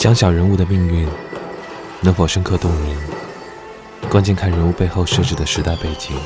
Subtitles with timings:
[0.00, 1.06] 讲小人物的命运
[2.00, 2.96] 能否深刻动人，
[4.08, 6.16] 关键看人物背后设置的时代背景。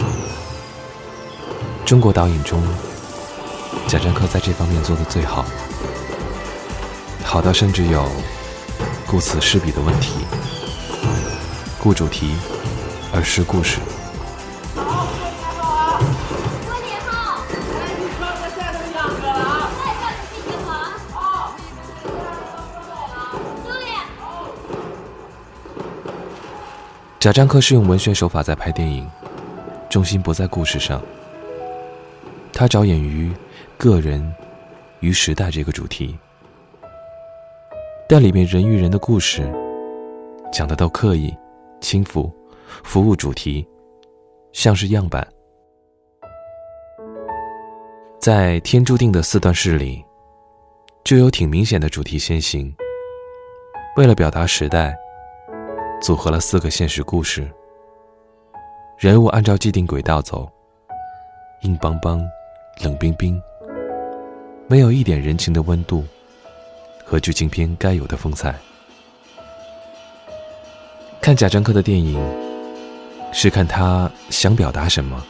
[1.84, 2.62] 中国导演中，
[3.88, 5.44] 贾樟柯在这方面做的最好，
[7.24, 8.08] 好到甚至有
[9.08, 10.12] 顾此失彼的问题，
[11.80, 12.36] 顾主题
[13.12, 13.80] 而失故事。
[27.24, 29.10] 贾樟柯是用文学手法在拍电影，
[29.88, 31.00] 重心不在故事上。
[32.52, 33.32] 他着眼于
[33.78, 34.30] 个人
[35.00, 36.14] 与时代这个主题，
[38.06, 39.50] 但里面人与人的故事
[40.52, 41.34] 讲的都刻意、
[41.80, 42.30] 轻浮、
[42.84, 43.66] 服务主题，
[44.52, 45.26] 像是样板。
[48.20, 50.04] 在《天注定的四段式》里，
[51.04, 52.70] 就有挺明显的主题先行。
[53.96, 54.94] 为了表达时代。
[56.04, 57.50] 组合了四个现实故事，
[58.98, 60.46] 人物按照既定轨道走，
[61.62, 62.22] 硬邦邦、
[62.82, 63.40] 冷冰冰，
[64.68, 66.04] 没有一点人情的温度
[67.06, 68.54] 和剧情片该有的风采。
[71.22, 72.20] 看贾樟柯的电影，
[73.32, 75.24] 是看他想表达什么，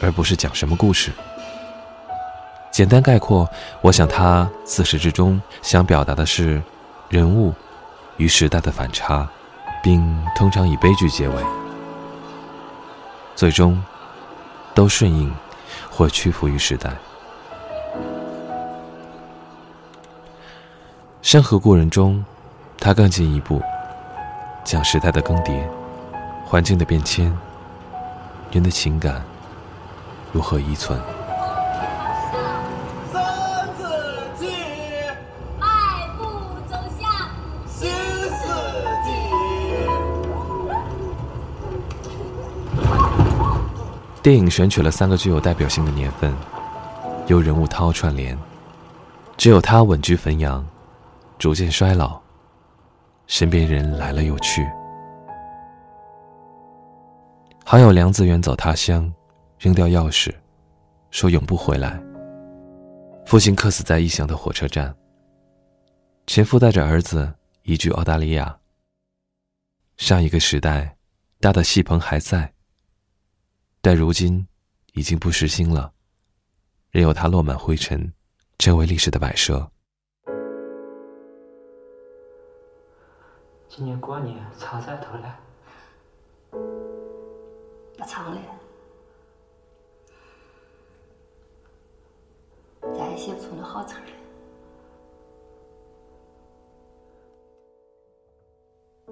[0.00, 1.12] 而不是讲什么故事。
[2.72, 3.48] 简单概括，
[3.80, 6.60] 我想他自始至终想表达的是
[7.08, 7.54] 人物
[8.16, 9.30] 与时代的反差。
[9.82, 11.42] 并通常以悲剧结尾，
[13.34, 13.82] 最终
[14.74, 15.32] 都顺应
[15.90, 16.90] 或屈服于时代。
[21.22, 22.24] 《山河故人》中，
[22.78, 23.60] 他更进一步
[24.64, 25.62] 讲时代的更迭、
[26.44, 27.36] 环境的变迁、
[28.50, 29.22] 人的情感
[30.32, 30.98] 如何遗存。
[44.22, 46.34] 电影选取了三个具有代表性的年份，
[47.28, 48.36] 由人物涛串联，
[49.36, 50.66] 只有他稳居汾阳，
[51.38, 52.20] 逐渐衰老，
[53.26, 54.68] 身边人来了又去。
[57.64, 59.10] 好友梁子远走他乡，
[59.58, 60.34] 扔掉钥匙，
[61.10, 62.00] 说永不回来。
[63.24, 64.94] 父亲客死在异乡的火车站，
[66.26, 68.56] 前夫带着儿子移居澳大利亚。
[69.96, 70.96] 上一个时代
[71.40, 72.52] 搭的戏棚还在。
[73.80, 74.46] 但如今，
[74.92, 75.92] 已经不实心了，
[76.90, 78.12] 任由它落满灰尘，
[78.58, 79.70] 成为历史的摆设。
[83.68, 85.40] 今年过年藏在头了？
[87.96, 88.40] 不藏了，
[92.80, 94.02] 咱也写不出那好词来。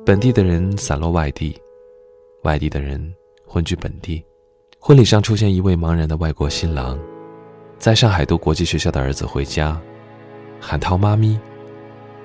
[0.05, 1.61] 本地的人散落外地，
[2.43, 3.15] 外地的人
[3.47, 4.25] 混居本地。
[4.87, 6.97] 婚礼上出现一位茫然的外国新郎，
[7.77, 9.77] 在上海读国际学校的儿子回家，
[10.61, 11.37] 喊涛妈咪，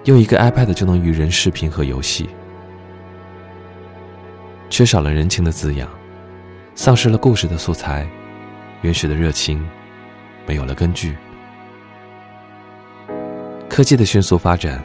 [0.03, 2.29] 用一个 iPad 就能与人视频和游戏，
[4.69, 5.89] 缺少了人情的滋养，
[6.75, 8.07] 丧失了故事的素材，
[8.81, 9.67] 原始的热情，
[10.45, 11.17] 没有了根据。
[13.67, 14.79] 科技的迅速发展，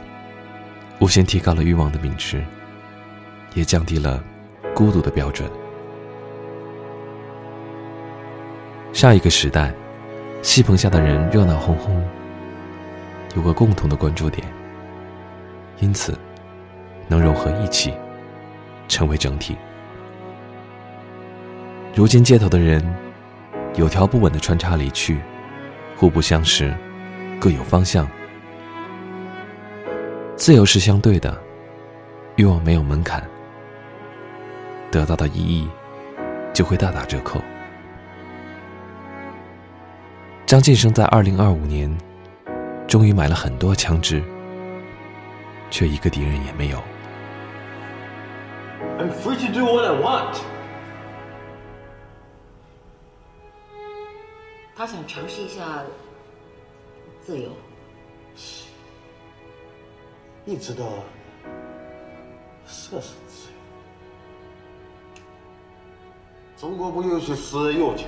[0.99, 2.43] 无限提高了欲望的品质，
[3.53, 4.19] 也降低了
[4.73, 5.47] 孤独的标准。
[8.97, 9.71] 上一个时代，
[10.41, 12.03] 戏棚下的人热闹哄哄，
[13.35, 14.43] 有个共同的关注点，
[15.77, 16.17] 因此
[17.07, 17.93] 能融合一起，
[18.87, 19.55] 成为整体。
[21.93, 22.83] 如今街头的人
[23.75, 25.19] 有条不紊的穿插离去，
[25.95, 26.75] 互不相识，
[27.39, 28.09] 各有方向。
[30.35, 31.39] 自由是相对的，
[32.35, 33.23] 欲望没有门槛，
[34.89, 35.69] 得到的意义
[36.51, 37.39] 就会大打折扣。
[40.47, 41.93] 张晋生在二零二五年，
[42.87, 44.23] 终于买了很多枪支，
[45.69, 46.81] 却一个敌人也没有。
[48.97, 50.37] I'm free to do what I want。
[54.73, 55.83] 他想尝试一下
[57.21, 57.49] 自由。
[60.45, 60.85] 你知道，
[62.65, 63.57] 这是自由。
[66.55, 68.07] 中国不允许私人有枪，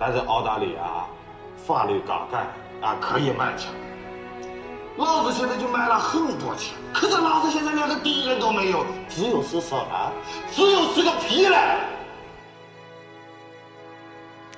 [0.00, 1.06] 但是澳大利亚。
[1.66, 2.46] 法律杠杆
[2.82, 3.72] 啊，可以买枪。
[4.96, 8.84] 老子现在就买了很多钱，可是老子现在连个敌人都没有。
[9.08, 10.12] 只有是什么？
[10.52, 11.56] 只有是个屁嘞！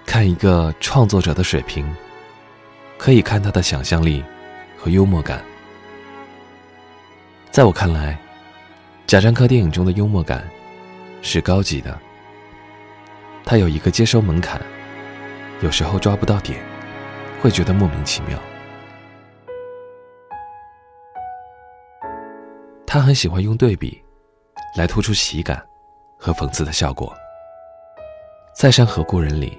[0.05, 1.87] 看一个创作者的水平，
[2.99, 4.23] 可以看他的想象力
[4.76, 5.43] 和幽默感。
[7.50, 8.19] 在我看来，
[9.06, 10.47] 贾樟柯电影中的幽默感
[11.23, 11.99] 是高级的。
[13.44, 14.61] 他有一个接收门槛，
[15.62, 16.62] 有时候抓不到点，
[17.46, 18.37] 会觉得莫名其妙。
[22.84, 24.02] 他很喜欢用对比
[24.76, 25.64] 来突出喜感
[26.19, 27.14] 和讽刺的效果。
[28.52, 29.56] 在《山河故人》里，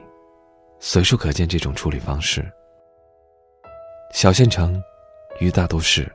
[0.82, 2.46] 随处可见这种处理方式。
[4.12, 4.84] 小县城
[5.40, 6.12] 与大都市，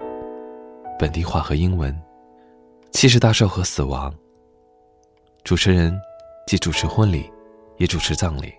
[0.98, 1.98] 本地化和英文，
[2.90, 4.14] 七十大寿和死亡。
[5.42, 5.98] 主持人
[6.46, 7.32] 既主持婚礼，
[7.78, 8.52] 也主持葬礼。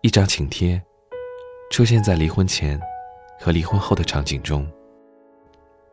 [0.00, 0.82] 一张请帖
[1.72, 2.78] 出现在离婚前
[3.40, 4.70] 和离婚后的场景中，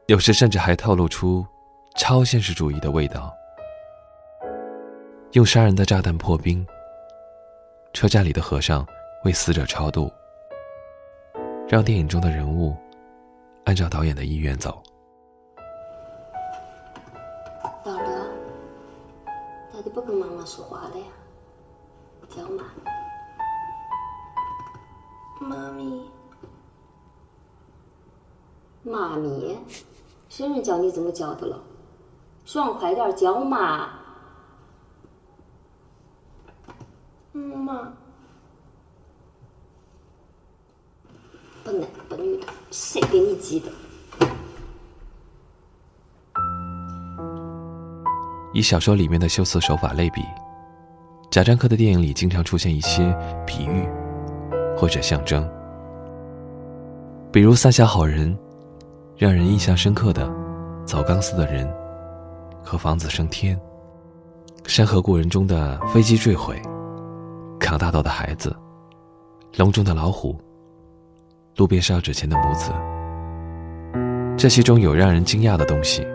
[0.08, 1.48] 有时甚至还透露出
[1.96, 3.34] 超现实主义的味道。
[5.32, 6.68] 用杀人的炸弹破冰。
[7.94, 8.86] 车站里的和尚
[9.24, 10.12] 为死者超度，
[11.66, 12.76] 让电影中的人物
[13.64, 14.84] 按照导演的意愿走。
[17.86, 18.28] 大乐，
[19.72, 21.06] 咋就不跟妈妈说话了呀？
[22.28, 22.66] 叫妈，
[25.40, 26.02] 妈咪，
[28.84, 29.58] 妈咪，
[30.28, 31.60] 谁人教你怎么叫的了？
[32.46, 33.90] 爽快点叫妈。
[37.32, 37.94] 妈，
[41.64, 43.72] 不男不女的，谁给你记的？
[48.52, 50.24] 以小说里面的修辞手法类比，
[51.30, 53.16] 贾樟柯的电影里经常出现一些
[53.46, 53.88] 比喻
[54.80, 55.46] 或者象征，
[57.34, 58.34] 比如三峡好人，
[59.18, 60.32] 让人印象深刻的
[60.86, 61.70] 走钢丝的人
[62.64, 63.60] 和房子升天，
[64.66, 66.58] 山河故人中的飞机坠毁。
[67.60, 68.56] 扛大刀的孩子，
[69.58, 70.34] 笼中的老虎，
[71.58, 72.72] 路边烧纸钱的母子。
[74.38, 76.08] 这其中有让人惊讶的东西，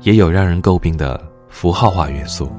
[0.00, 2.50] 也有让人诟病的符号化元素。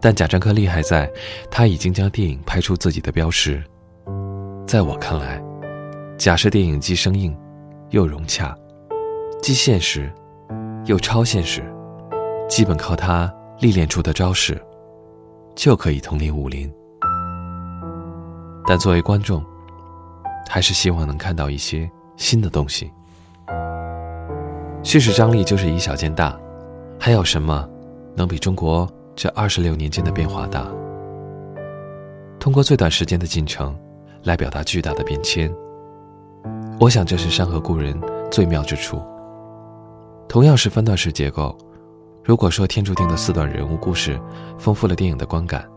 [0.00, 1.10] 但贾樟柯厉害在，
[1.50, 3.62] 他已经将电影拍出自己的标识。
[4.66, 5.42] 在我看来，
[6.16, 7.36] 假设电影既生硬，
[7.90, 8.56] 又融洽，
[9.42, 10.10] 既现实，
[10.86, 11.62] 又超现实，
[12.48, 14.60] 基本靠他历练出的招式。
[15.56, 16.72] 就可以统领武林，
[18.66, 19.44] 但作为观众，
[20.48, 22.90] 还是希望能看到一些新的东西。
[24.82, 26.38] 叙事张力就是以小见大，
[26.98, 27.68] 还有什么
[28.14, 30.66] 能比中国这二十六年间的变化大？
[32.38, 33.76] 通过最短时间的进程，
[34.22, 35.52] 来表达巨大的变迁。
[36.78, 39.02] 我想这是《山河故人》最妙之处。
[40.26, 41.56] 同样是分段式结构。
[42.24, 44.18] 如果说天注定的四段人物故事
[44.58, 45.68] 丰富了电影的观感，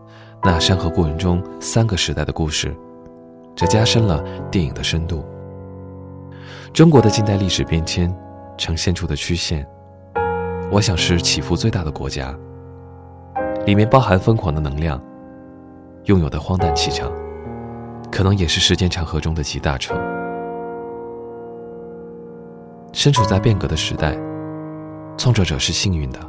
[0.42, 2.74] 那《山河故人》中三个时代的故事，
[3.56, 5.24] 则加深了电影的深度。
[6.72, 8.14] 中国的近代历史变迁
[8.56, 9.66] 呈现出的曲线，
[10.70, 12.34] 我想是起伏最大的国家，
[13.66, 15.00] 里面包含疯狂的能量，
[16.04, 17.10] 拥有的荒诞气场，
[18.10, 19.96] 可能也是时间长河中的集大成。
[22.92, 24.16] 身处在变革的时代，
[25.16, 26.20] 创作者是幸运的。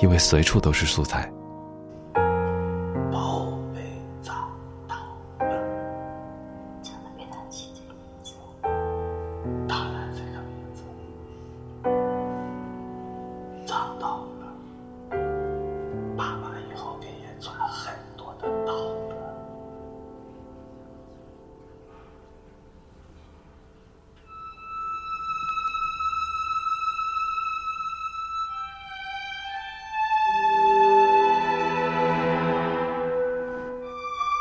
[0.00, 1.28] 因为随处都是素材。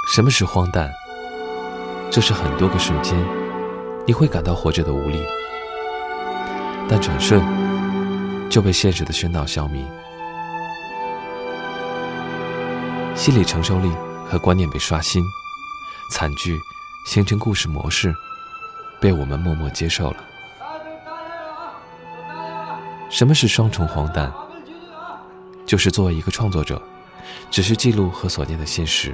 [0.09, 0.89] 什么是荒诞？
[2.09, 3.13] 就是很多个瞬间，
[4.05, 5.21] 你会感到活着的无力，
[6.87, 7.43] 但转瞬
[8.49, 9.85] 就被现实的喧闹消弭，
[13.15, 13.91] 心理承受力
[14.25, 15.21] 和观念被刷新，
[16.09, 16.57] 惨剧
[17.05, 18.15] 形成故事模式，
[19.01, 20.17] 被我们默默接受了。
[23.09, 24.33] 什么是双重荒诞？
[25.65, 26.81] 就是作为一个创作者，
[27.51, 29.13] 只是记录和所见的现实。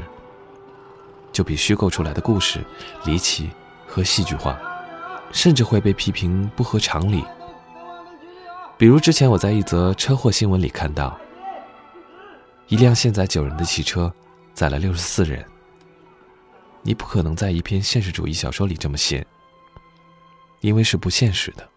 [1.33, 2.63] 就比虚构出来的故事
[3.03, 3.49] 离奇
[3.85, 4.57] 和戏剧化，
[5.31, 7.25] 甚至会被批评不合常理。
[8.77, 11.19] 比如之前我在一则车祸新闻里看到，
[12.67, 14.13] 一辆现载九人的汽车
[14.53, 15.43] 载了六十四人。
[16.81, 19.25] 你不可能在一篇现实主义小说里这么写，
[20.59, 21.63] 因为是不现实的。《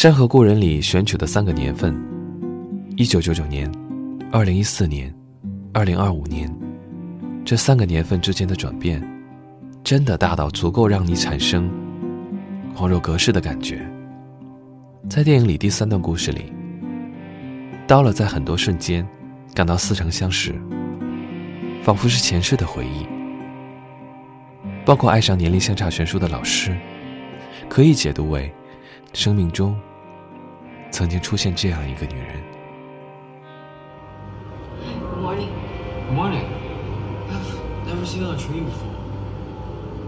[0.00, 1.92] 山河故人》里选取的三个年份：
[2.96, 3.68] 一九九九年、
[4.30, 5.12] 二零一四年、
[5.72, 6.48] 二零二五年
[7.44, 9.02] 这三个年份之间的转变，
[9.82, 11.68] 真的大到足够让你产生
[12.76, 13.84] 恍若隔世的感觉。
[15.10, 16.52] 在电影里第三段故事里，
[17.84, 19.04] 刀了在很多瞬间
[19.52, 20.54] 感到似曾相识，
[21.82, 23.04] 仿佛是前世的回忆。
[24.84, 26.72] 包括爱上年龄相差悬殊的老师，
[27.68, 28.48] 可以解读为
[29.12, 29.76] 生命中
[30.90, 32.36] 曾经出现这样一个女人。
[35.00, 35.48] Good morning.
[36.06, 36.44] Good morning.
[37.30, 37.52] I've
[37.86, 38.96] never seen a train before.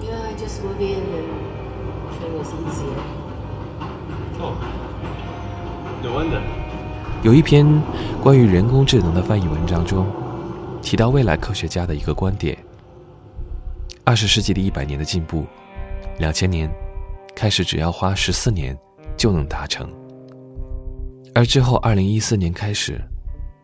[0.02, 1.28] Yeah, I just moved in and
[2.18, 2.99] train was easier.
[4.40, 4.54] Oh.
[6.02, 6.40] No wonder.
[7.22, 7.66] 有一篇
[8.22, 10.06] 关于人工智能的翻译文章中，
[10.80, 12.56] 提到未来科学家的一个观点：
[14.04, 15.44] 二十世纪的一百年的进步，
[16.18, 16.72] 两千年
[17.37, 18.75] 开始只要花十四年
[19.18, 19.92] 就能达成，
[21.34, 23.00] 而之后二零一四年开始，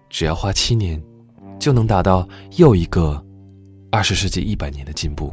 [0.09, 1.03] 只要花七年
[1.59, 3.23] 就能达到又一个
[3.91, 5.33] 二十世纪一百年的进步。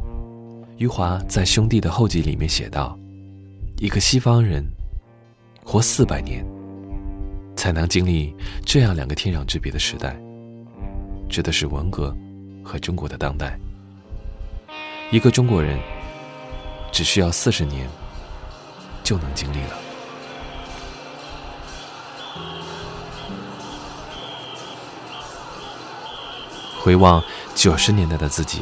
[0.76, 2.98] 余华在《兄弟的后记》里面写道
[3.78, 4.64] ：“一个西方人
[5.64, 6.44] 活四百年。”
[7.56, 8.34] 才能经历
[8.66, 10.20] 这样两个天壤之别的时代，
[11.28, 12.14] 指的是文革
[12.64, 13.56] 和中国的当代。
[15.12, 15.78] 一个中国人
[16.90, 17.88] 只需要四十年
[19.04, 19.83] 就能经历了。
[26.84, 27.24] 回望
[27.54, 28.58] 九十年代的自己，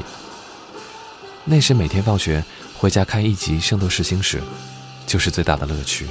[1.45, 2.45] 那时每天放学
[2.79, 4.39] 回家看一集《圣斗士星矢》，
[5.05, 6.07] 就是最大的乐趣。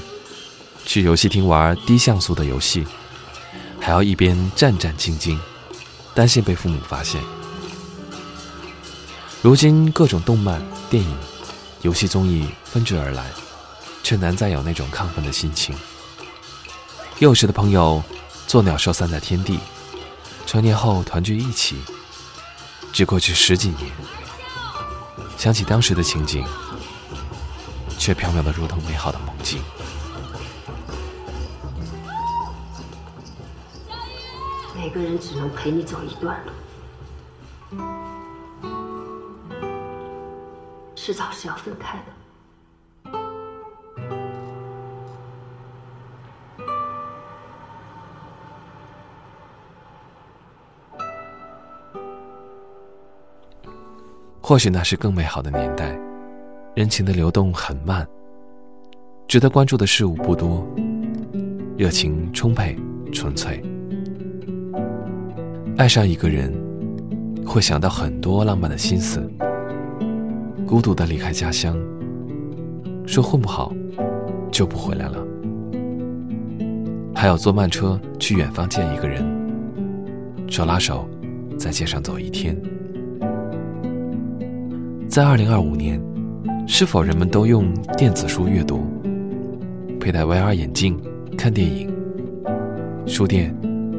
[0.86, 2.86] 去游戏厅玩低像素的游戏，
[3.80, 5.40] 还要一边战战兢兢，
[6.14, 7.22] 担心被父母发现。
[9.42, 11.18] 如今各种动漫、电影、
[11.82, 13.24] 游戏综艺纷至而来，
[14.04, 15.74] 却难再有那种亢奋的心情。
[17.20, 18.04] 幼时的朋友，
[18.48, 19.60] 作鸟兽散在天地，
[20.46, 21.78] 成年后团聚一起，
[22.94, 23.90] 只过去十几年，
[25.38, 26.46] 想起当时的情景，
[27.98, 29.64] 却缥缈的如同美好的梦境。
[34.76, 36.52] 每个人只能陪你走一段路，
[40.96, 42.21] 迟早是要分开的。
[54.44, 55.96] 或许那是更美好的年代，
[56.74, 58.06] 人情的流动很慢，
[59.28, 60.68] 值得关注的事物不多，
[61.78, 62.76] 热情充沛
[63.14, 63.64] 纯粹。
[65.78, 66.52] 爱上一个人，
[67.46, 69.32] 会想到很多浪漫的心思。
[70.68, 71.78] 孤独的离开家乡，
[73.06, 73.72] 说混不好
[74.52, 75.24] 就不回来了。
[77.14, 79.24] 还要坐慢车去远方见一个人，
[80.50, 81.08] 手拉手
[81.60, 82.60] 在街上走一天。
[85.12, 86.02] 在二零二五年，
[86.66, 88.80] 是否人们都用电子书阅读，
[90.00, 90.98] 佩戴 VR 眼镜
[91.38, 91.94] 看电影？
[93.06, 93.54] 书店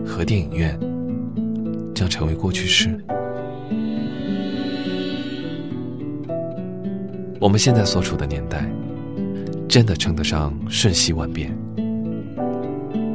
[0.07, 0.75] 和电影院
[1.95, 2.99] 将成为过去式。
[7.39, 8.67] 我们现在所处的年代，
[9.69, 11.55] 真的称得上瞬息万变。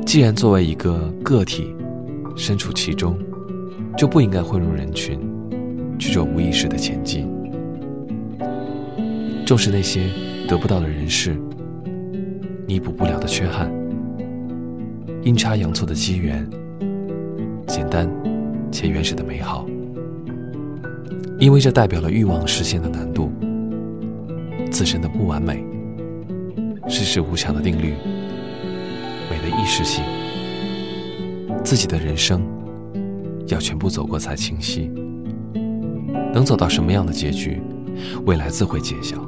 [0.05, 1.75] 既然作为一个个体
[2.35, 3.17] 身处其中，
[3.97, 5.19] 就不应该混入人群，
[5.97, 7.27] 去做无意识的前进。
[9.47, 10.09] 重视那些
[10.45, 11.39] 得不到的人事，
[12.67, 13.71] 弥补不了的缺憾，
[15.23, 16.45] 阴差阳错的机缘，
[17.65, 18.09] 简单
[18.69, 19.65] 且原始的美好，
[21.39, 23.31] 因为这代表了欲望实现的难度，
[24.69, 25.63] 自身的不完美，
[26.89, 27.93] 世事无常的定律，
[29.31, 30.03] 美的意识性，
[31.63, 32.45] 自己的人生
[33.47, 34.91] 要全部走过才清晰，
[36.33, 37.61] 能走到什么样的结局，
[38.25, 39.25] 未来自会揭晓。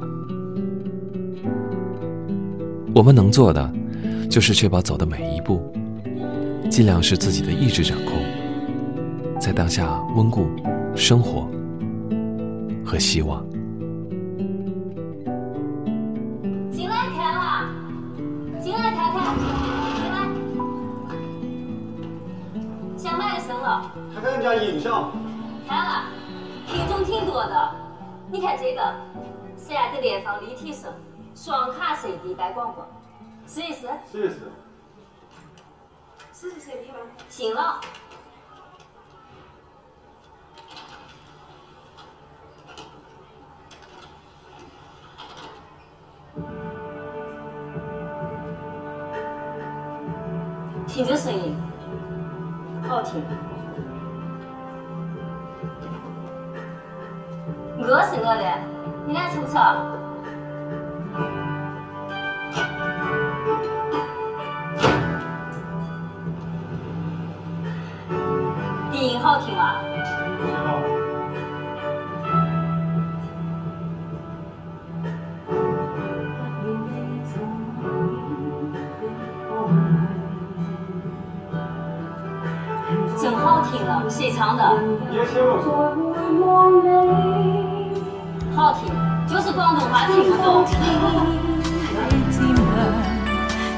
[3.00, 3.72] 我们能做的，
[4.30, 5.72] 就是确保走的每一步，
[6.68, 8.12] 尽量是自己的意志掌控，
[9.40, 10.50] 在当下温故
[10.94, 11.48] 生活
[12.84, 13.42] 和希望。
[16.70, 17.72] 进来看啊！
[18.62, 19.34] 进来看看，
[19.96, 20.28] 进来。
[22.98, 25.10] 想买的生了，看看人家影像，
[25.66, 26.04] 看了，
[26.66, 27.70] 品种挺多的。
[28.30, 28.94] 你看这个，
[29.56, 30.92] 喜爱的联防立体声，
[31.42, 32.86] 双卡 CD，带广逛，
[33.46, 34.52] 试一试，试一试，
[36.34, 36.98] 试试 CD 吗？
[37.30, 37.80] 行了，
[50.86, 51.56] 听这声音，
[52.86, 53.24] 好听，
[57.78, 58.58] 饿死我了，
[59.06, 59.99] 你俩吃不吃？
[69.60, 69.66] 音
[70.56, 71.10] 好听吗？
[83.20, 84.62] 真好听了，谁唱的？
[88.56, 88.90] 好听，
[89.28, 90.64] 就是广东话听不懂。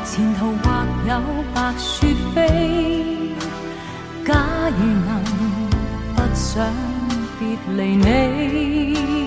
[0.05, 0.69] 前途或
[1.09, 1.11] 有
[1.55, 2.12] 白雪
[6.55, 6.71] 想
[7.39, 9.22] 别离你。